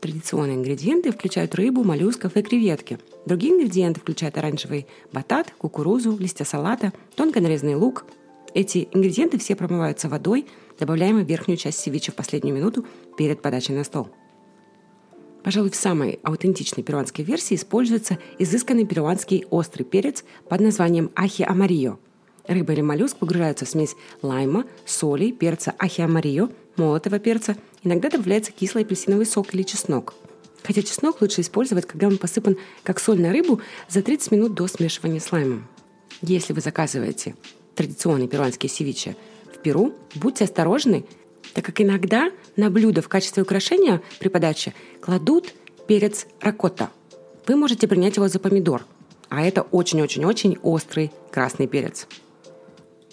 Традиционные 0.01 0.55
ингредиенты 0.55 1.11
включают 1.11 1.55
рыбу, 1.55 1.83
моллюсков 1.83 2.37
и 2.37 2.41
креветки. 2.43 2.99
Другие 3.25 3.53
ингредиенты 3.53 3.99
включают 3.99 4.37
оранжевый 4.37 4.87
батат, 5.11 5.51
кукурузу, 5.57 6.15
листья 6.17 6.45
салата, 6.45 6.93
тонко 7.15 7.41
нарезанный 7.41 7.75
лук, 7.75 8.05
эти 8.53 8.87
ингредиенты 8.91 9.37
все 9.37 9.55
промываются 9.55 10.09
водой, 10.09 10.45
добавляемой 10.79 11.23
в 11.23 11.27
верхнюю 11.27 11.57
часть 11.57 11.79
севиче 11.79 12.11
в 12.11 12.15
последнюю 12.15 12.55
минуту 12.55 12.85
перед 13.17 13.41
подачей 13.41 13.75
на 13.75 13.83
стол. 13.83 14.09
Пожалуй, 15.43 15.69
в 15.69 15.75
самой 15.75 16.19
аутентичной 16.23 16.83
перуанской 16.83 17.23
версии 17.23 17.55
используется 17.55 18.17
изысканный 18.37 18.85
перуанский 18.85 19.45
острый 19.49 19.83
перец 19.83 20.25
под 20.49 20.59
названием 20.61 21.11
ахи 21.15 21.43
амарио. 21.43 21.99
Рыба 22.47 22.73
или 22.73 22.81
моллюск 22.81 23.17
погружаются 23.17 23.65
в 23.65 23.69
смесь 23.69 23.95
лайма, 24.21 24.65
соли, 24.85 25.31
перца 25.31 25.73
ахи 25.79 26.01
амарио, 26.01 26.49
молотого 26.75 27.19
перца. 27.19 27.55
Иногда 27.83 28.09
добавляется 28.09 28.51
кислый 28.51 28.83
апельсиновый 28.83 29.25
сок 29.25 29.53
или 29.53 29.63
чеснок. 29.63 30.15
Хотя 30.63 30.81
чеснок 30.81 31.21
лучше 31.21 31.41
использовать, 31.41 31.85
когда 31.85 32.07
он 32.07 32.17
посыпан 32.17 32.57
как 32.83 32.99
соль 32.99 33.21
на 33.21 33.31
рыбу 33.31 33.61
за 33.87 34.01
30 34.01 34.31
минут 34.31 34.53
до 34.53 34.67
смешивания 34.67 35.19
с 35.19 35.31
лаймом. 35.31 35.67
Если 36.21 36.51
вы 36.51 36.61
заказываете 36.61 37.35
традиционный 37.77 38.27
перуанский 38.27 38.67
севиче 38.67 39.15
в 39.53 39.59
Перу, 39.59 39.93
будьте 40.15 40.43
осторожны, 40.43 41.05
так 41.53 41.63
как 41.63 41.79
иногда 41.79 42.31
на 42.55 42.69
блюдо 42.69 43.01
в 43.01 43.07
качестве 43.07 43.43
украшения 43.43 44.01
при 44.19 44.27
подаче 44.27 44.73
кладут 44.99 45.53
перец 45.87 46.25
ракотта. 46.41 46.89
Вы 47.45 47.55
можете 47.55 47.87
принять 47.87 48.17
его 48.17 48.27
за 48.27 48.39
помидор, 48.39 48.83
а 49.29 49.45
это 49.45 49.61
очень-очень-очень 49.61 50.57
острый 50.63 51.11
красный 51.31 51.67
перец. 51.67 52.07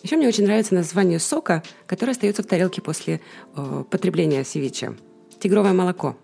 Еще 0.02 0.16
мне 0.16 0.28
очень 0.28 0.44
нравится 0.44 0.74
название 0.74 1.18
сока, 1.18 1.62
который 1.86 2.10
остается 2.10 2.42
в 2.42 2.46
тарелке 2.46 2.82
после 2.82 3.20
э, 3.56 3.84
потребления 3.90 4.44
севиче. 4.44 4.96
Тигровое 5.40 5.72
молоко. 5.72 6.16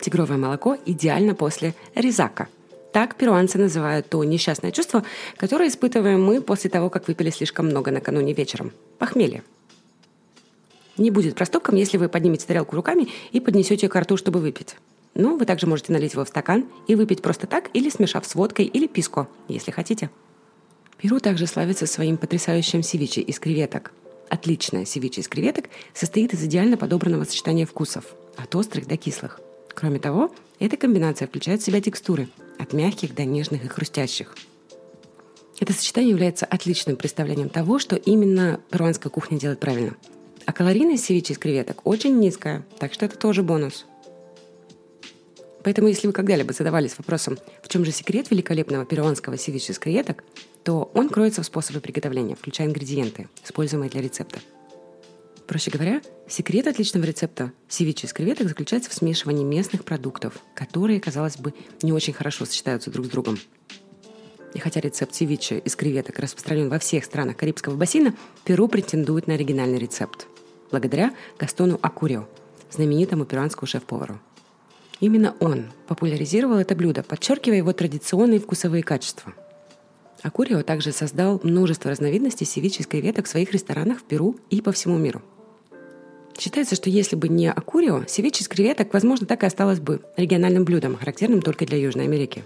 Тигровое 0.00 0.36
молоко 0.36 0.76
идеально 0.84 1.34
после 1.34 1.74
ризака– 1.94 2.48
так 2.96 3.16
перуанцы 3.16 3.58
называют 3.58 4.08
то 4.08 4.24
несчастное 4.24 4.72
чувство, 4.72 5.04
которое 5.36 5.68
испытываем 5.68 6.24
мы 6.24 6.40
после 6.40 6.70
того, 6.70 6.88
как 6.88 7.08
выпили 7.08 7.28
слишком 7.28 7.66
много 7.66 7.90
накануне 7.90 8.32
вечером. 8.32 8.72
Похмелье. 8.98 9.42
Не 10.96 11.10
будет 11.10 11.34
проступком, 11.34 11.76
если 11.76 11.98
вы 11.98 12.08
поднимете 12.08 12.46
тарелку 12.46 12.74
руками 12.74 13.08
и 13.32 13.40
поднесете 13.40 13.84
ее 13.84 13.90
к 13.90 14.00
рту, 14.00 14.16
чтобы 14.16 14.40
выпить. 14.40 14.76
Но 15.12 15.36
вы 15.36 15.44
также 15.44 15.66
можете 15.66 15.92
налить 15.92 16.14
его 16.14 16.24
в 16.24 16.28
стакан 16.28 16.64
и 16.86 16.94
выпить 16.94 17.20
просто 17.20 17.46
так 17.46 17.68
или 17.74 17.90
смешав 17.90 18.24
с 18.24 18.34
водкой 18.34 18.64
или 18.64 18.86
писко, 18.86 19.28
если 19.46 19.72
хотите. 19.72 20.08
Перу 20.96 21.20
также 21.20 21.46
славится 21.46 21.84
своим 21.84 22.16
потрясающим 22.16 22.82
севиче 22.82 23.20
из 23.20 23.38
креветок. 23.38 23.92
Отличное 24.30 24.86
севиче 24.86 25.20
из 25.20 25.28
креветок 25.28 25.66
состоит 25.92 26.32
из 26.32 26.42
идеально 26.42 26.78
подобранного 26.78 27.24
сочетания 27.24 27.66
вкусов, 27.66 28.14
от 28.38 28.54
острых 28.54 28.86
до 28.86 28.96
кислых. 28.96 29.38
Кроме 29.76 29.98
того, 29.98 30.34
эта 30.58 30.78
комбинация 30.78 31.28
включает 31.28 31.60
в 31.60 31.64
себя 31.64 31.82
текстуры, 31.82 32.28
от 32.58 32.72
мягких 32.72 33.14
до 33.14 33.26
нежных 33.26 33.62
и 33.62 33.68
хрустящих. 33.68 34.34
Это 35.60 35.74
сочетание 35.74 36.10
является 36.10 36.46
отличным 36.46 36.96
представлением 36.96 37.50
того, 37.50 37.78
что 37.78 37.94
именно 37.94 38.58
перуанская 38.70 39.10
кухня 39.10 39.38
делает 39.38 39.60
правильно. 39.60 39.94
А 40.46 40.52
калорийность 40.54 41.04
севиче 41.04 41.34
из 41.34 41.38
креветок 41.38 41.86
очень 41.86 42.18
низкая, 42.18 42.64
так 42.78 42.94
что 42.94 43.04
это 43.04 43.18
тоже 43.18 43.42
бонус. 43.42 43.84
Поэтому, 45.62 45.88
если 45.88 46.06
вы 46.06 46.14
когда-либо 46.14 46.54
задавались 46.54 46.96
вопросом, 46.96 47.36
в 47.62 47.68
чем 47.68 47.84
же 47.84 47.92
секрет 47.92 48.30
великолепного 48.30 48.86
перуанского 48.86 49.36
севиче 49.36 49.74
из 49.74 49.78
креветок, 49.78 50.24
то 50.64 50.90
он 50.94 51.10
кроется 51.10 51.42
в 51.42 51.46
способе 51.46 51.80
приготовления, 51.80 52.34
включая 52.34 52.68
ингредиенты, 52.68 53.28
используемые 53.44 53.90
для 53.90 54.00
рецепта. 54.00 54.38
Проще 55.46 55.70
говоря, 55.70 56.02
секрет 56.28 56.66
отличного 56.66 57.04
рецепта 57.04 57.52
севиче 57.68 58.08
из 58.08 58.12
креветок 58.12 58.48
заключается 58.48 58.90
в 58.90 58.94
смешивании 58.94 59.44
местных 59.44 59.84
продуктов, 59.84 60.34
которые, 60.54 61.00
казалось 61.00 61.36
бы, 61.36 61.54
не 61.82 61.92
очень 61.92 62.12
хорошо 62.12 62.44
сочетаются 62.44 62.90
друг 62.90 63.06
с 63.06 63.08
другом. 63.08 63.38
И 64.54 64.58
хотя 64.58 64.80
рецепт 64.80 65.14
севиче 65.14 65.58
из 65.58 65.76
креветок 65.76 66.18
распространен 66.18 66.68
во 66.68 66.80
всех 66.80 67.04
странах 67.04 67.36
Карибского 67.36 67.76
бассейна, 67.76 68.14
Перу 68.44 68.66
претендует 68.66 69.28
на 69.28 69.34
оригинальный 69.34 69.78
рецепт. 69.78 70.26
Благодаря 70.72 71.14
Гастону 71.38 71.78
Акурио, 71.80 72.26
знаменитому 72.72 73.24
перуанскому 73.24 73.68
шеф-повару. 73.68 74.18
Именно 74.98 75.36
он 75.38 75.66
популяризировал 75.86 76.56
это 76.56 76.74
блюдо, 76.74 77.04
подчеркивая 77.04 77.58
его 77.58 77.72
традиционные 77.72 78.40
вкусовые 78.40 78.82
качества. 78.82 79.32
Акурио 80.22 80.62
также 80.62 80.90
создал 80.90 81.38
множество 81.44 81.90
разновидностей 81.90 82.46
севиче 82.46 82.82
из 82.82 82.86
креветок 82.88 83.26
в 83.26 83.28
своих 83.28 83.52
ресторанах 83.52 84.00
в 84.00 84.04
Перу 84.04 84.36
и 84.50 84.60
по 84.60 84.72
всему 84.72 84.96
миру. 84.96 85.22
Считается, 86.38 86.74
что 86.74 86.90
если 86.90 87.16
бы 87.16 87.28
не 87.28 87.50
акурио, 87.50 88.04
севиче 88.06 88.42
из 88.42 88.48
креветок, 88.48 88.92
возможно, 88.92 89.26
так 89.26 89.42
и 89.42 89.46
осталось 89.46 89.80
бы 89.80 90.02
региональным 90.16 90.64
блюдом, 90.64 90.96
характерным 90.96 91.42
только 91.42 91.66
для 91.66 91.78
Южной 91.78 92.04
Америки. 92.04 92.44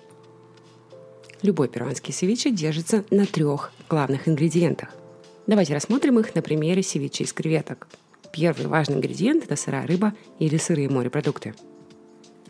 Любой 1.42 1.68
перуанский 1.68 2.12
севиче 2.12 2.50
держится 2.50 3.04
на 3.10 3.26
трех 3.26 3.72
главных 3.88 4.28
ингредиентах. 4.28 4.90
Давайте 5.46 5.74
рассмотрим 5.74 6.18
их 6.18 6.34
на 6.34 6.42
примере 6.42 6.82
севиче 6.82 7.24
из 7.24 7.32
креветок. 7.32 7.88
Первый 8.32 8.66
важный 8.66 8.96
ингредиент– 8.96 9.44
это 9.44 9.56
сырая 9.56 9.86
рыба 9.86 10.14
или 10.38 10.56
сырые 10.56 10.88
морепродукты– 10.88 11.54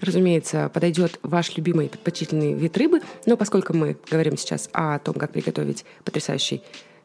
Разумеется, 0.00 0.70
подойдет 0.72 1.18
ваш 1.22 1.56
любимый 1.56 1.88
предпочтительный 1.88 2.54
вид 2.54 2.76
рыбы, 2.78 3.02
но 3.26 3.36
поскольку 3.36 3.74
мы 3.74 3.98
говорим 4.10 4.36
сейчас 4.36 4.70
о 4.72 4.98
том, 4.98 5.14
как 5.14 5.32
приготовить 5.32 5.84
потрясающий 6.04 6.62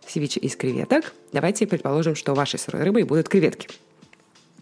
севиче 0.07 0.39
из 0.39 0.55
креветок, 0.55 1.13
давайте 1.33 1.67
предположим, 1.67 2.15
что 2.15 2.33
вашей 2.33 2.57
сырой 2.57 2.83
рыбой 2.83 3.03
будут 3.03 3.27
креветки. 3.27 3.67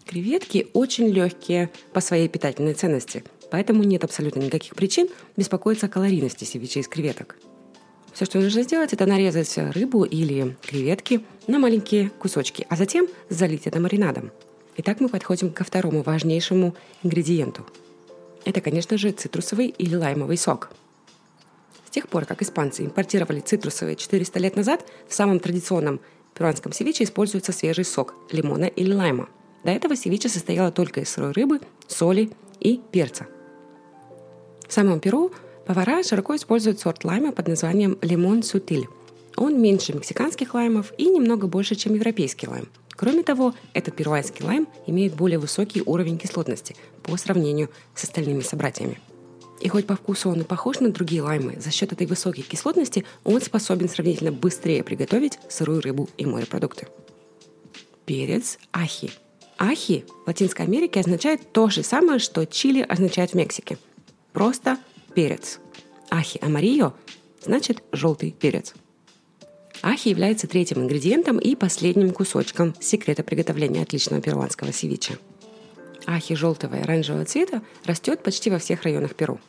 Креветки 0.06 0.68
очень 0.72 1.08
легкие 1.08 1.70
по 1.92 2.00
своей 2.00 2.28
питательной 2.28 2.74
ценности, 2.74 3.24
поэтому 3.50 3.82
нет 3.82 4.04
абсолютно 4.04 4.40
никаких 4.40 4.74
причин 4.74 5.08
беспокоиться 5.36 5.86
о 5.86 5.88
калорийности 5.88 6.44
севиче 6.44 6.80
из 6.80 6.88
креветок. 6.88 7.36
Все, 8.12 8.26
что 8.26 8.38
нужно 8.40 8.62
сделать, 8.62 8.92
это 8.92 9.06
нарезать 9.06 9.56
рыбу 9.56 10.04
или 10.04 10.56
креветки 10.62 11.24
на 11.46 11.58
маленькие 11.58 12.10
кусочки, 12.10 12.66
а 12.68 12.76
затем 12.76 13.08
залить 13.28 13.66
это 13.66 13.80
маринадом. 13.80 14.30
Итак, 14.76 15.00
мы 15.00 15.08
подходим 15.08 15.50
ко 15.50 15.64
второму 15.64 16.02
важнейшему 16.02 16.74
ингредиенту– 17.02 17.66
это, 18.44 18.60
конечно 18.60 18.98
же, 18.98 19.10
цитрусовый 19.10 19.68
или 19.68 19.94
лаймовый 19.94 20.36
сок. 20.36 20.70
С 21.86 21.90
тех 21.90 22.08
пор, 22.08 22.26
как 22.26 22.42
испанцы 22.42 22.84
импортировали 22.84 23.40
цитрусовые 23.40 23.96
400 23.96 24.38
лет 24.38 24.56
назад, 24.56 24.84
в 25.08 25.14
самом 25.14 25.40
традиционном 25.40 26.00
перуанском 26.34 26.72
севиче 26.72 27.04
используется 27.04 27.52
свежий 27.52 27.84
сок 27.84 28.14
лимона 28.30 28.64
или 28.64 28.92
лайма. 28.92 29.28
До 29.64 29.70
этого 29.70 29.96
севиче 29.96 30.28
состояло 30.28 30.70
только 30.70 31.00
из 31.00 31.08
сырой 31.08 31.32
рыбы, 31.32 31.60
соли 31.86 32.30
и 32.60 32.80
перца. 32.92 33.26
В 34.68 34.72
самом 34.72 35.00
Перу 35.00 35.32
повара 35.66 36.02
широко 36.02 36.36
используют 36.36 36.80
сорт 36.80 37.04
лайма 37.04 37.32
под 37.32 37.48
названием 37.48 37.98
лимон 38.02 38.42
сутиль. 38.42 38.86
Он 39.36 39.60
меньше 39.60 39.94
мексиканских 39.94 40.54
лаймов 40.54 40.92
и 40.98 41.08
немного 41.08 41.46
больше, 41.46 41.74
чем 41.74 41.94
европейский 41.94 42.46
лайм– 42.46 42.68
Кроме 42.96 43.22
того, 43.22 43.54
этот 43.72 43.96
перуанский 43.96 44.44
лайм 44.44 44.68
имеет 44.86 45.14
более 45.14 45.38
высокий 45.38 45.82
уровень 45.84 46.18
кислотности 46.18 46.76
по 47.02 47.16
сравнению 47.16 47.70
с 47.94 48.04
остальными 48.04 48.40
собратьями. 48.40 49.00
И 49.60 49.68
хоть 49.68 49.86
по 49.86 49.96
вкусу 49.96 50.30
он 50.30 50.42
и 50.42 50.44
похож 50.44 50.80
на 50.80 50.90
другие 50.90 51.22
лаймы, 51.22 51.60
за 51.60 51.70
счет 51.70 51.92
этой 51.92 52.06
высокой 52.06 52.42
кислотности 52.42 53.04
он 53.24 53.40
способен 53.40 53.88
сравнительно 53.88 54.30
быстрее 54.30 54.84
приготовить 54.84 55.38
сырую 55.48 55.80
рыбу 55.80 56.08
и 56.16 56.26
морепродукты. 56.26 56.88
Перец 58.04 58.58
ахи. 58.72 59.10
Ахи 59.58 60.04
в 60.24 60.26
Латинской 60.26 60.66
Америке 60.66 61.00
означает 61.00 61.52
то 61.52 61.70
же 61.70 61.82
самое, 61.82 62.18
что 62.18 62.44
чили 62.44 62.80
означает 62.80 63.30
в 63.30 63.34
Мексике. 63.34 63.78
Просто 64.32 64.78
перец. 65.14 65.60
Ахи 66.10 66.38
амарио 66.42 66.94
значит 67.42 67.82
желтый 67.92 68.32
перец. 68.32 68.74
Ахи 69.82 70.08
является 70.08 70.46
третьим 70.46 70.78
ингредиентом 70.78 71.38
и 71.38 71.54
последним 71.54 72.10
кусочком 72.12 72.74
секрета 72.80 73.22
приготовления 73.22 73.82
отличного 73.82 74.22
перуанского 74.22 74.72
севиче. 74.72 75.18
Ахи 76.06 76.34
желтого 76.34 76.76
и 76.76 76.80
оранжевого 76.80 77.24
цвета 77.24 77.62
растет 77.84 78.22
почти 78.22 78.50
во 78.50 78.58
всех 78.58 78.82
районах 78.82 79.14
Перу. 79.14 79.40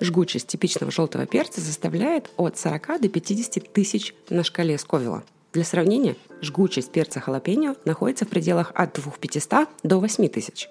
Жгучесть 0.00 0.46
типичного 0.46 0.90
желтого 0.90 1.26
перца 1.26 1.60
составляет 1.60 2.30
от 2.36 2.58
40 2.58 3.00
до 3.00 3.08
50 3.08 3.72
тысяч 3.72 4.14
на 4.28 4.44
шкале 4.44 4.78
Сковила. 4.78 5.24
Для 5.52 5.64
сравнения, 5.64 6.16
жгучесть 6.42 6.92
перца 6.92 7.18
халапеньо 7.18 7.74
находится 7.84 8.24
в 8.24 8.28
пределах 8.28 8.70
от 8.74 8.94
2500 8.94 9.68
до 9.82 9.98
8000. 9.98 10.68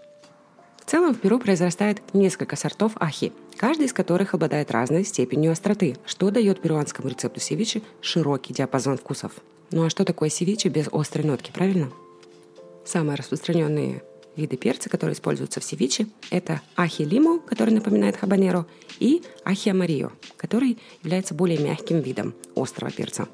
В 0.77 0.89
целом 0.89 1.13
в 1.13 1.19
Перу 1.19 1.37
произрастает 1.37 2.01
несколько 2.13 2.55
сортов 2.55 2.93
ахи, 2.95 3.33
каждый 3.57 3.87
из 3.87 3.93
которых 3.93 4.33
обладает 4.33 4.71
разной 4.71 5.03
степенью 5.03 5.51
остроты, 5.51 5.97
что 6.05 6.31
дает 6.31 6.61
перуанскому 6.61 7.09
рецепту 7.09 7.39
севиче 7.41 7.81
широкий 8.01 8.53
диапазон 8.53 8.97
вкусов. 8.97 9.33
Ну 9.71 9.83
а 9.83 9.89
что 9.89 10.05
такое 10.05 10.29
севиче 10.29 10.69
без 10.69 10.87
острой 10.91 11.25
нотки, 11.25 11.51
правильно? 11.51 11.91
Самые 12.85 13.17
распространенные 13.17 14.01
виды 14.35 14.55
перца, 14.55 14.89
которые 14.89 15.13
используются 15.13 15.59
в 15.59 15.63
севиче, 15.63 16.07
это 16.31 16.61
ахи 16.75 17.03
лимо, 17.03 17.39
который 17.39 17.73
напоминает 17.73 18.15
хабанеро, 18.15 18.65
и 18.99 19.21
ахи 19.43 19.69
амарио, 19.69 20.11
который 20.37 20.79
является 21.03 21.35
более 21.35 21.59
мягким 21.59 21.99
видом 21.99 22.33
острого 22.55 22.91
перца. 22.91 23.27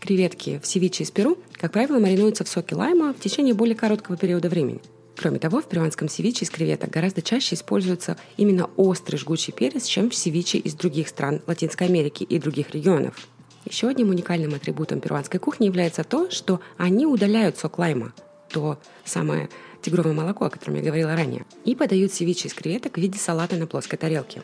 Креветки 0.00 0.60
в 0.62 0.66
севиче 0.66 1.04
из 1.04 1.10
Перу, 1.10 1.38
как 1.52 1.72
правило, 1.72 1.98
маринуются 1.98 2.44
в 2.44 2.48
соке 2.48 2.74
лайма 2.74 3.12
в 3.12 3.20
течение 3.20 3.54
более 3.54 3.76
короткого 3.76 4.16
периода 4.16 4.48
времени– 4.48 4.80
Кроме 5.20 5.38
того, 5.38 5.60
в 5.60 5.66
перуанском 5.66 6.08
севиче 6.08 6.46
из 6.46 6.50
креветок 6.50 6.88
гораздо 6.88 7.20
чаще 7.20 7.54
используется 7.54 8.16
именно 8.38 8.70
острый 8.78 9.16
жгучий 9.16 9.52
перец, 9.52 9.84
чем 9.84 10.08
в 10.08 10.14
севиче 10.14 10.56
из 10.56 10.72
других 10.72 11.08
стран 11.08 11.42
Латинской 11.46 11.88
Америки 11.88 12.24
и 12.24 12.38
других 12.38 12.70
регионов. 12.70 13.28
Еще 13.66 13.88
одним 13.88 14.08
уникальным 14.08 14.54
атрибутом 14.54 15.00
перуанской 15.00 15.38
кухни 15.38 15.66
является 15.66 16.04
то, 16.04 16.30
что 16.30 16.62
они 16.78 17.04
удаляют 17.04 17.58
сок 17.58 17.78
лайма, 17.78 18.14
то 18.48 18.78
самое 19.04 19.50
тигровое 19.82 20.14
молоко, 20.14 20.46
о 20.46 20.50
котором 20.50 20.76
я 20.76 20.82
говорила 20.82 21.14
ранее, 21.14 21.44
и 21.66 21.74
подают 21.74 22.14
севиче 22.14 22.48
из 22.48 22.54
креветок 22.54 22.94
в 22.94 23.00
виде 23.00 23.18
салата 23.18 23.56
на 23.56 23.66
плоской 23.66 23.98
тарелке. 23.98 24.42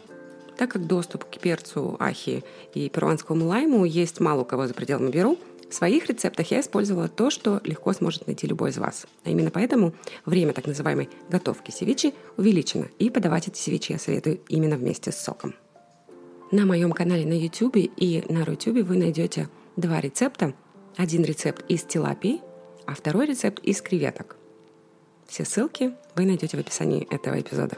Так 0.57 0.71
как 0.71 0.87
доступ 0.87 1.25
к 1.25 1.39
перцу, 1.39 1.97
ахи 1.99 2.43
и 2.75 2.89
перуанскому 2.89 3.47
лайму 3.47 3.85
есть 3.85 4.21
мало 4.21 4.43
у 4.43 4.45
кого 4.45 4.67
за 4.67 4.75
пределами 4.75 5.11
Перу, 5.11 5.39
в 5.69 5.75
своих 5.75 6.07
рецептах 6.07 6.51
я 6.51 6.61
использовала 6.61 7.09
то, 7.09 7.29
что 7.29 7.61
легко 7.65 7.93
сможет 7.93 8.27
найти 8.27 8.47
любой 8.47 8.71
из 8.71 8.79
вас. 8.79 9.07
А 9.25 9.31
именно 9.31 9.51
поэтому 9.51 9.93
время 10.25 10.53
так 10.53 10.67
называемой 10.67 11.11
готовки 11.29 11.71
севичи 11.73 12.15
увеличено, 12.37 12.87
и 12.99 13.11
подавать 13.11 13.49
эти 13.49 13.59
севичи 13.59 13.93
я 13.93 13.99
советую 13.99 14.41
именно 14.49 14.77
вместе 14.77 15.11
с 15.11 15.17
соком. 15.17 15.55
На 16.53 16.65
моем 16.65 16.93
канале 16.93 17.27
на 17.27 17.33
YouTube 17.33 17.77
и 17.77 18.25
на 18.29 18.45
Рутюбе 18.45 18.85
вы 18.85 18.97
найдете 18.97 19.49
два 19.75 20.01
рецепта. 20.01 20.55
Один 20.97 21.25
рецепт 21.25 21.65
из 21.69 21.83
тилапии, 21.83 22.41
а 22.87 22.95
второй 22.95 23.27
рецепт 23.27 23.59
из 23.65 23.83
креветок. 23.83 24.37
Все 25.27 25.45
ссылки 25.45 25.93
вы 26.15 26.25
найдете 26.25 26.57
в 26.57 26.61
описании 26.61 27.07
этого 27.11 27.41
эпизода. 27.41 27.77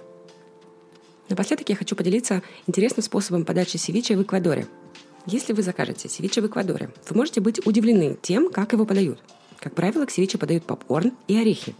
Напоследок 1.28 1.68
я 1.68 1.76
хочу 1.76 1.94
поделиться 1.94 2.42
интересным 2.66 3.02
способом 3.02 3.44
подачи 3.44 3.76
севичи 3.76 4.12
в 4.12 4.22
Эквадоре– 4.22 4.66
если 5.30 5.52
вы 5.52 5.62
закажете 5.62 6.08
севиче 6.08 6.40
в 6.40 6.46
Эквадоре, 6.46 6.88
вы 7.10 7.16
можете 7.16 7.42
быть 7.42 7.66
удивлены 7.66 8.16
тем, 8.22 8.50
как 8.50 8.72
его 8.72 8.86
подают. 8.86 9.22
Как 9.60 9.74
правило, 9.74 10.06
к 10.06 10.10
севиче 10.10 10.38
подают 10.38 10.64
попкорн 10.64 11.12
и 11.26 11.36
орехи. 11.36 11.74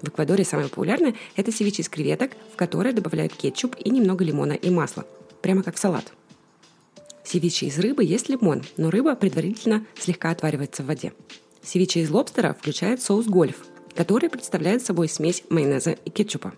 В 0.00 0.08
Эквадоре 0.08 0.44
самое 0.44 0.70
популярное– 0.70 1.14
это 1.36 1.52
севиче 1.52 1.82
из 1.82 1.90
креветок, 1.90 2.32
в 2.54 2.56
которое 2.56 2.94
добавляют 2.94 3.34
кетчуп 3.34 3.76
и 3.78 3.90
немного 3.90 4.24
лимона 4.24 4.54
и 4.54 4.70
масла, 4.70 5.04
прямо 5.42 5.62
как 5.62 5.76
в 5.76 5.78
салат. 5.78 6.10
Севиче 7.22 7.66
из 7.66 7.78
рыбы 7.78 8.02
есть 8.02 8.30
лимон, 8.30 8.62
но 8.78 8.90
рыба 8.90 9.14
предварительно 9.14 9.84
слегка 9.98 10.30
отваривается 10.30 10.82
в 10.82 10.86
воде. 10.86 11.12
Севиче 11.62 12.00
из 12.00 12.08
лобстера 12.08 12.54
включает 12.54 13.02
соус 13.02 13.26
гольф, 13.26 13.66
который 13.94 14.30
представляет 14.30 14.82
собой 14.82 15.10
смесь 15.10 15.42
майонеза 15.50 15.90
и 15.90 16.08
кетчупа. 16.08 16.54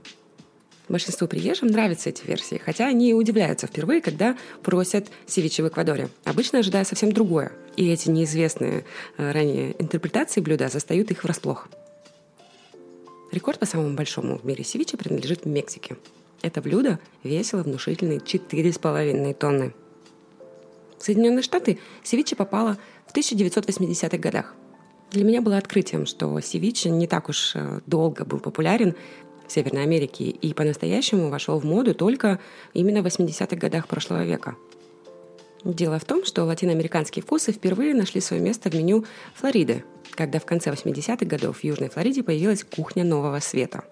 Большинству 0.89 1.29
приезжим 1.29 1.69
нравятся 1.69 2.09
эти 2.09 2.27
версии, 2.27 2.61
хотя 2.65 2.87
они 2.87 3.13
удивляются 3.13 3.67
впервые, 3.67 4.01
когда 4.01 4.37
просят 4.63 5.09
севиче 5.27 5.63
в 5.63 5.69
Эквадоре, 5.69 6.09
обычно 6.25 6.61
ожидая 6.61 6.85
совсем 6.85 7.13
другое. 7.13 7.53
И 7.77 7.89
эти 7.89 8.09
неизвестные 8.09 8.85
э, 9.19 9.33
ранее 9.33 9.81
интерпретации 9.81 10.41
блюда 10.41 10.69
застают 10.69 11.11
их 11.11 11.25
врасплох. 11.25 11.69
Рекорд 13.31 13.59
по 13.59 13.67
самому 13.67 13.95
большому 13.95 14.39
в 14.39 14.45
мире 14.45 14.65
севиче 14.65 14.97
принадлежит 14.97 15.45
Мексике. 15.45 15.97
Это 16.41 16.63
блюдо 16.63 16.99
весило 17.23 17.63
внушительные 17.63 18.19
4,5 18.19 19.35
тонны. 19.35 19.75
В 20.99 21.05
Соединенные 21.05 21.43
Штаты 21.43 21.79
севиче 22.03 22.35
попало 22.35 22.79
в 23.07 23.15
1980-х 23.15 24.17
годах. 24.17 24.55
Для 25.11 25.25
меня 25.25 25.43
было 25.43 25.59
открытием, 25.59 26.07
что 26.07 26.41
севиче 26.41 26.91
не 26.91 27.07
так 27.07 27.29
уж 27.29 27.53
э, 27.55 27.81
долго 27.87 28.25
был 28.25 28.41
популярен 28.41 28.95
Северной 29.49 29.83
Америке 29.83 30.25
и 30.25 30.55
по-настоящему 30.55 31.31
вошел 31.31 31.59
в 31.59 31.65
моду 31.65 31.95
только 31.95 32.39
именно 32.75 33.03
в 33.03 33.07
80-х 33.07 33.57
годах 33.57 33.89
прошлого 33.89 34.25
века. 34.25 34.57
Дело 35.65 35.99
в 35.99 36.05
том, 36.05 36.25
что 36.25 36.45
латиноамериканские 36.45 37.23
вкусы 37.23 37.53
впервые 37.53 37.95
нашли 37.95 38.21
свое 38.21 38.41
место 38.41 38.71
в 38.71 38.75
меню 38.75 39.05
Флориды, 39.35 39.85
когда 40.15 40.39
в 40.39 40.47
конце 40.47 40.71
80-х 40.71 41.27
годов 41.27 41.59
в 41.59 41.65
Южной 41.65 41.89
Флориде 41.89 42.23
появилась 42.23 42.65
кухня 42.65 43.05
нового 43.05 43.41
света. 43.41 43.85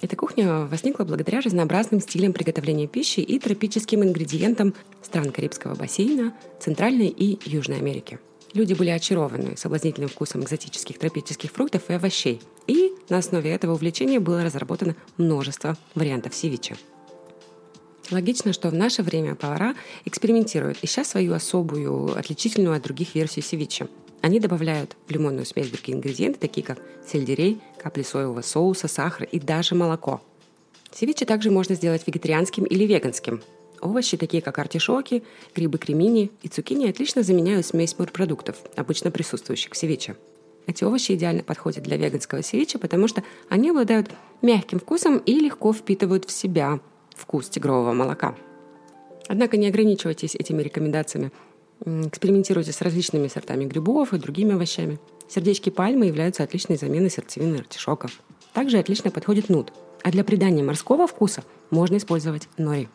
Эта 0.00 0.16
кухня 0.16 0.66
возникла 0.66 1.04
благодаря 1.04 1.40
разнообразным 1.40 2.00
стилям 2.00 2.32
приготовления 2.32 2.86
пищи 2.86 3.20
и 3.20 3.38
тропическим 3.38 4.02
ингредиентам 4.02 4.74
стран 5.02 5.32
Карибского 5.32 5.74
бассейна, 5.74 6.34
Центральной 6.60 7.08
и 7.08 7.38
Южной 7.48 7.78
Америки– 7.78 8.18
Люди 8.54 8.72
были 8.72 8.90
очарованы 8.90 9.56
соблазнительным 9.56 10.08
вкусом 10.08 10.42
экзотических 10.44 10.96
тропических 10.98 11.50
фруктов 11.50 11.82
и 11.90 11.94
овощей. 11.94 12.40
И 12.68 12.92
на 13.08 13.18
основе 13.18 13.50
этого 13.50 13.72
увлечения 13.72 14.20
было 14.20 14.44
разработано 14.44 14.94
множество 15.16 15.76
вариантов 15.96 16.36
севиче. 16.36 16.76
Логично, 18.12 18.52
что 18.52 18.68
в 18.68 18.74
наше 18.74 19.02
время 19.02 19.34
повара 19.34 19.74
экспериментируют, 20.04 20.78
ища 20.82 21.04
свою 21.04 21.34
особую, 21.34 22.16
отличительную 22.16 22.76
от 22.76 22.82
других 22.82 23.16
версию 23.16 23.44
севиче. 23.44 23.88
Они 24.22 24.38
добавляют 24.38 24.96
в 25.06 25.10
лимонную 25.10 25.46
смесь 25.46 25.70
другие 25.70 25.96
ингредиенты, 25.96 26.38
такие 26.38 26.64
как 26.64 26.78
сельдерей, 27.10 27.60
капли 27.82 28.02
соевого 28.02 28.42
соуса, 28.42 28.86
сахар 28.86 29.26
и 29.30 29.40
даже 29.40 29.74
молоко. 29.74 30.22
Севиче 30.92 31.26
также 31.26 31.50
можно 31.50 31.74
сделать 31.74 32.06
вегетарианским 32.06 32.64
или 32.64 32.84
веганским. 32.84 33.42
Овощи, 33.84 34.16
такие 34.16 34.42
как 34.42 34.58
артишоки, 34.58 35.22
грибы 35.54 35.76
кремини 35.76 36.30
и 36.40 36.48
цукини, 36.48 36.88
отлично 36.88 37.22
заменяют 37.22 37.66
смесь 37.66 37.98
морепродуктов, 37.98 38.56
обычно 38.76 39.10
присутствующих 39.10 39.74
в 39.74 39.76
севиче. 39.76 40.16
Эти 40.66 40.84
овощи 40.84 41.12
идеально 41.12 41.42
подходят 41.42 41.84
для 41.84 41.98
веганского 41.98 42.42
севиче, 42.42 42.78
потому 42.78 43.08
что 43.08 43.22
они 43.50 43.68
обладают 43.68 44.10
мягким 44.40 44.80
вкусом 44.80 45.18
и 45.18 45.38
легко 45.38 45.74
впитывают 45.74 46.24
в 46.24 46.32
себя 46.32 46.80
вкус 47.14 47.50
тигрового 47.50 47.92
молока. 47.92 48.34
Однако 49.28 49.58
не 49.58 49.68
ограничивайтесь 49.68 50.34
этими 50.34 50.62
рекомендациями. 50.62 51.30
Экспериментируйте 51.84 52.72
с 52.72 52.80
различными 52.80 53.28
сортами 53.28 53.66
грибов 53.66 54.14
и 54.14 54.18
другими 54.18 54.54
овощами. 54.54 54.98
Сердечки 55.28 55.68
пальмы 55.68 56.06
являются 56.06 56.42
отличной 56.42 56.78
заменой 56.78 57.10
сердцевины 57.10 57.56
артишоков. 57.56 58.18
Также 58.54 58.78
отлично 58.78 59.10
подходит 59.10 59.50
нут. 59.50 59.74
А 60.02 60.10
для 60.10 60.24
придания 60.24 60.62
морского 60.62 61.06
вкуса 61.06 61.44
можно 61.68 61.98
использовать 61.98 62.48
нори. 62.56 62.88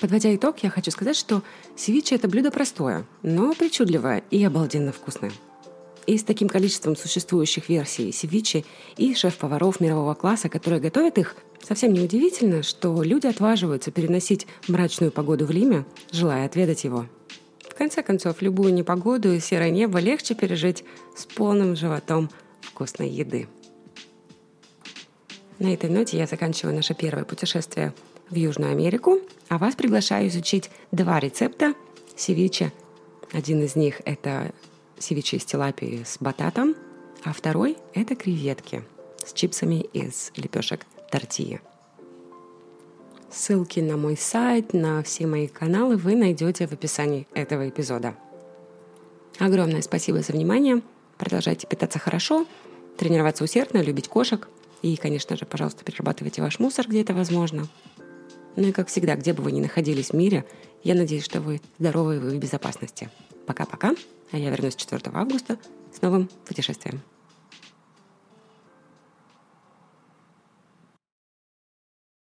Подводя 0.00 0.34
итог, 0.34 0.58
я 0.62 0.68
хочу 0.68 0.90
сказать, 0.90 1.16
что 1.16 1.42
севиче– 1.74 2.14
это 2.16 2.28
блюдо 2.28 2.50
простое, 2.50 3.06
но 3.22 3.54
причудливое 3.54 4.22
и 4.30 4.44
обалденно 4.44 4.92
вкусное. 4.92 5.32
И 6.06 6.18
с 6.18 6.22
таким 6.22 6.48
количеством 6.48 6.96
существующих 6.96 7.68
версий 7.68 8.12
севиче 8.12 8.64
и 8.96 9.14
шеф-поваров 9.14 9.80
мирового 9.80 10.14
класса, 10.14 10.48
которые 10.48 10.80
готовят 10.80 11.18
их, 11.18 11.34
совсем 11.66 11.92
не 11.92 12.00
удивительно, 12.00 12.62
что 12.62 13.02
люди 13.02 13.26
отваживаются 13.26 13.90
переносить 13.90 14.46
мрачную 14.68 15.10
погоду 15.10 15.46
в 15.46 15.50
Лиме, 15.50 15.84
желая 16.12 16.46
отведать 16.46 16.84
его. 16.84 17.06
В 17.68 17.74
конце 17.74 18.02
концов, 18.02 18.40
любую 18.42 18.72
непогоду 18.72 19.32
и 19.32 19.40
серое 19.40 19.70
небо 19.70 19.98
легче 19.98 20.34
пережить 20.34 20.84
с 21.16 21.24
полным 21.24 21.74
животом 21.74 22.30
вкусной 22.60 23.08
еды. 23.08 23.48
На 25.58 25.72
этой 25.72 25.88
ноте 25.88 26.18
я 26.18 26.26
заканчиваю 26.26 26.74
наше 26.74 26.94
первое 26.94 27.24
путешествие 27.24 27.94
в 28.30 28.34
Южную 28.34 28.72
Америку, 28.72 29.20
а 29.48 29.58
вас 29.58 29.74
приглашаю 29.74 30.28
изучить 30.28 30.70
два 30.92 31.20
рецепта 31.20 31.74
севиче. 32.16 32.72
Один 33.32 33.62
из 33.62 33.76
них– 33.76 34.00
это 34.04 34.52
севиче 34.98 35.36
из 35.36 35.44
тилапии 35.44 36.02
с 36.04 36.18
бататом, 36.20 36.74
а 37.24 37.32
второй– 37.32 37.76
это 37.94 38.14
креветки 38.16 38.82
с 39.24 39.32
чипсами 39.32 39.80
из 39.92 40.32
лепешек 40.36 40.86
тортилья. 41.10 41.60
Ссылки 43.30 43.80
на 43.80 43.96
мой 43.96 44.16
сайт, 44.16 44.72
на 44.72 45.02
все 45.02 45.26
мои 45.26 45.48
каналы 45.48 45.96
вы 45.96 46.14
найдете 46.14 46.66
в 46.66 46.72
описании 46.72 47.26
этого 47.34 47.68
эпизода. 47.68 48.14
Огромное 49.38 49.82
спасибо 49.82 50.22
за 50.22 50.32
внимание. 50.32 50.80
Продолжайте 51.18 51.66
питаться 51.66 51.98
хорошо, 51.98 52.46
тренироваться 52.96 53.44
усердно, 53.44 53.82
любить 53.82 54.08
кошек. 54.08 54.48
И, 54.82 54.96
конечно 54.96 55.36
же, 55.36 55.44
пожалуйста, 55.44 55.84
перерабатывайте 55.84 56.40
ваш 56.40 56.58
мусор, 56.58 56.86
где 56.88 57.02
это 57.02 57.12
возможно. 57.14 57.66
Ну 58.56 58.68
и 58.68 58.72
как 58.72 58.88
всегда, 58.88 59.16
где 59.16 59.32
бы 59.32 59.42
вы 59.42 59.52
ни 59.52 59.60
находились 59.60 60.10
в 60.10 60.14
мире, 60.14 60.44
я 60.82 60.94
надеюсь, 60.94 61.24
что 61.24 61.40
вы 61.40 61.60
здоровы 61.78 62.16
и 62.16 62.18
вы 62.18 62.30
в 62.30 62.38
безопасности. 62.38 63.10
Пока-пока, 63.46 63.94
а 64.32 64.38
я 64.38 64.50
вернусь 64.50 64.76
4 64.76 65.02
августа 65.12 65.58
с 65.94 66.00
новым 66.00 66.28
путешествием. 66.46 67.02